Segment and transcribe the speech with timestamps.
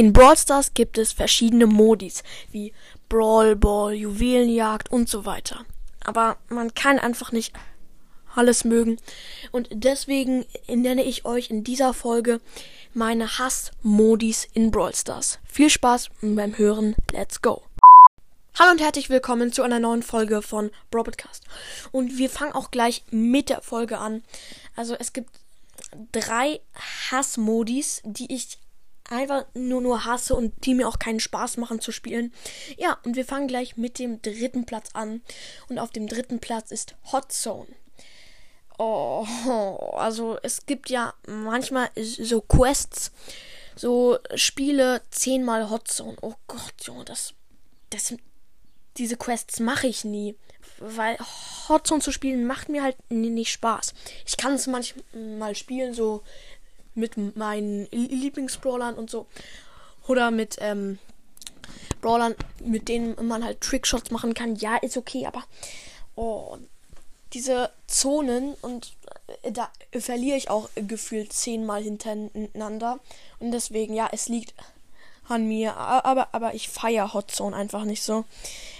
[0.00, 2.72] In Brawl Stars gibt es verschiedene Modis, wie
[3.10, 5.66] Brawl Ball, Juwelenjagd und so weiter.
[6.02, 7.52] Aber man kann einfach nicht
[8.34, 8.96] alles mögen.
[9.52, 12.40] Und deswegen nenne ich euch in dieser Folge
[12.94, 15.38] meine Hass-Modis in Brawl Stars.
[15.44, 16.96] Viel Spaß beim Hören.
[17.12, 17.60] Let's go!
[18.58, 21.44] Hallo und herzlich willkommen zu einer neuen Folge von Brawl Podcast.
[21.92, 24.22] Und wir fangen auch gleich mit der Folge an.
[24.76, 25.28] Also es gibt
[26.10, 26.62] drei
[27.10, 28.56] Hass-Modis, die ich
[29.10, 32.32] einfach nur nur hasse und die mir auch keinen Spaß machen zu spielen.
[32.78, 35.20] Ja, und wir fangen gleich mit dem dritten Platz an.
[35.68, 37.68] Und auf dem dritten Platz ist Hot Zone.
[38.78, 39.26] Oh,
[39.92, 43.12] also es gibt ja manchmal so Quests,
[43.76, 46.16] so Spiele zehnmal Hot Zone.
[46.22, 47.34] Oh Gott, Junge, das,
[47.90, 48.14] das,
[48.96, 50.34] diese Quests mache ich nie,
[50.78, 51.18] weil
[51.68, 53.92] Hot Zone zu spielen macht mir halt nicht Spaß.
[54.24, 56.22] Ich kann es manchmal spielen, so
[56.94, 59.26] mit meinen Lieblingsbrawlern und so.
[60.06, 60.98] Oder mit ähm,
[62.00, 64.56] Brawlern, mit denen man halt Trickshots machen kann.
[64.56, 65.44] Ja, ist okay, aber
[66.16, 66.56] oh,
[67.32, 68.96] diese Zonen und
[69.42, 73.00] äh, da verliere ich auch gefühlt zehnmal hintereinander.
[73.38, 74.54] Und deswegen, ja, es liegt
[75.28, 75.76] an mir.
[75.76, 78.24] Aber, aber ich feiere Hotzone einfach nicht so.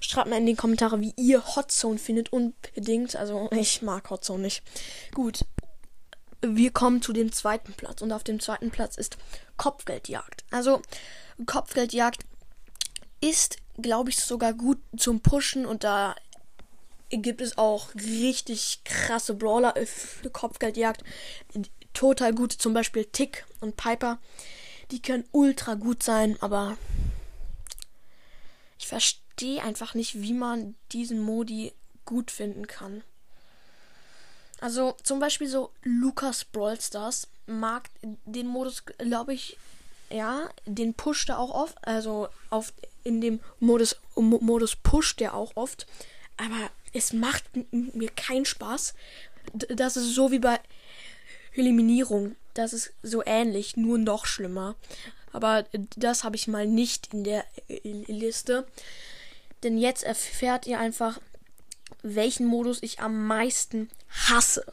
[0.00, 2.32] Schreibt mir in die Kommentare, wie ihr Hotzone findet.
[2.32, 3.16] Unbedingt.
[3.16, 4.62] Also, ich mag Hotzone nicht.
[5.14, 5.44] Gut
[6.42, 8.02] wir kommen zu dem zweiten Platz.
[8.02, 9.16] Und auf dem zweiten Platz ist
[9.56, 10.44] Kopfgeldjagd.
[10.50, 10.82] Also,
[11.44, 12.24] Kopfgeldjagd
[13.20, 15.66] ist, glaube ich, sogar gut zum Pushen.
[15.66, 16.14] Und da
[17.10, 21.02] gibt es auch richtig krasse Brawler für Kopfgeldjagd.
[21.94, 22.52] Total gut.
[22.52, 24.18] Zum Beispiel Tick und Piper.
[24.90, 26.76] Die können ultra gut sein, aber
[28.78, 31.72] ich verstehe einfach nicht, wie man diesen Modi
[32.04, 33.02] gut finden kann.
[34.60, 37.90] Also zum Beispiel so Lukas Brawl Stars mag
[38.24, 39.58] den Modus, glaube ich,
[40.10, 41.76] ja, den pusht er auch oft.
[41.86, 42.72] Also auf
[43.04, 45.86] in dem Modus Modus pusht er auch oft.
[46.36, 48.94] Aber es macht mir keinen Spaß.
[49.52, 50.58] Das ist so wie bei
[51.54, 52.36] Eliminierung.
[52.54, 54.76] Das ist so ähnlich, nur noch schlimmer.
[55.32, 55.64] Aber
[55.96, 57.44] das habe ich mal nicht in der
[57.82, 58.66] Liste.
[59.62, 61.20] Denn jetzt erfährt ihr einfach,
[62.02, 63.90] welchen Modus ich am meisten
[64.28, 64.64] hasse.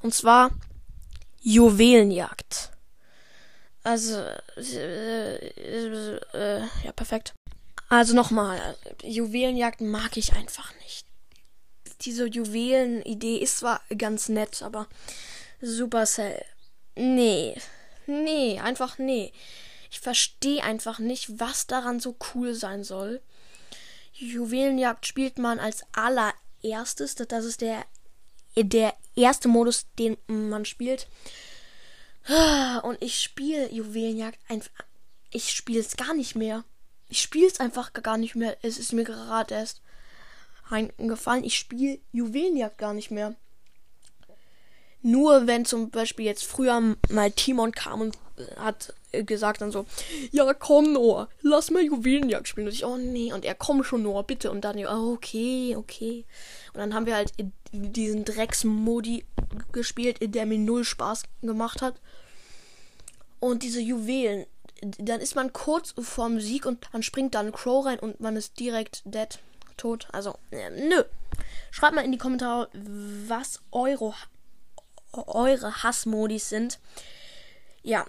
[0.00, 0.50] Und zwar
[1.40, 2.70] Juwelenjagd.
[3.82, 4.20] Also,
[4.56, 7.34] äh, äh, äh, ja, perfekt.
[7.88, 11.06] Also nochmal, Juwelenjagd mag ich einfach nicht.
[12.02, 14.88] Diese Juwelen-Idee ist zwar ganz nett, aber
[15.60, 16.44] Supercell.
[16.96, 17.56] Nee.
[18.06, 19.32] Nee, einfach nee.
[19.90, 23.22] Ich verstehe einfach nicht, was daran so cool sein soll.
[24.18, 27.14] Juwelenjagd spielt man als allererstes.
[27.14, 27.84] Das ist der,
[28.56, 31.08] der erste Modus, den man spielt.
[32.82, 34.70] Und ich spiele Juwelenjagd einfach.
[35.30, 36.64] Ich spiele es gar nicht mehr.
[37.08, 38.56] Ich spiele es einfach gar nicht mehr.
[38.62, 39.80] Es ist mir gerade erst
[40.68, 41.44] eingefallen.
[41.44, 43.34] Ich spiele Juwelenjagd gar nicht mehr.
[45.00, 48.18] Nur wenn zum Beispiel jetzt früher mal Timon kam und
[48.56, 49.86] hat gesagt dann so,
[50.30, 52.66] ja komm Noah, lass mal Juwelenjagd spielen.
[52.66, 54.50] Und ich, oh nee, und er komm schon Noah, bitte.
[54.50, 56.24] Und dann, oh, okay, okay.
[56.72, 57.32] Und dann haben wir halt
[57.72, 59.24] diesen Drecksmodi
[59.72, 61.94] gespielt, der mir null Spaß gemacht hat.
[63.40, 64.46] Und diese Juwelen,
[64.98, 68.58] dann ist man kurz vorm Sieg und dann springt dann Crow rein und man ist
[68.58, 69.38] direkt dead,
[69.76, 70.08] tot.
[70.12, 71.02] Also, äh, nö.
[71.70, 72.68] Schreibt mal in die Kommentare,
[73.28, 74.14] was eure
[75.12, 76.78] eure Hassmodis sind.
[77.88, 78.04] Ja,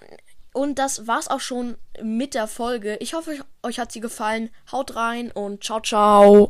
[0.51, 2.97] und das war's auch schon mit der Folge.
[2.99, 4.49] Ich hoffe, euch hat sie gefallen.
[4.73, 6.47] Haut rein und ciao, ciao.